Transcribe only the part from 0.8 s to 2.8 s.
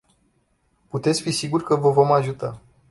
Puteți fi siguri că vă vom ajuta.